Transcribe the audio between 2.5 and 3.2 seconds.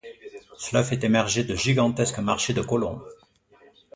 de colons.